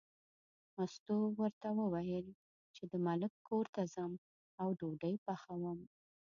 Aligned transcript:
مستو 0.75 1.17
ورته 1.39 1.67
وویل 1.79 2.27
چې 2.75 2.83
د 2.91 2.93
ملک 3.07 3.33
کور 3.47 3.65
ته 3.75 3.81
ځم 3.93 4.11
او 4.61 4.67
ډوډۍ 4.79 5.15
پخوم. 5.25 5.79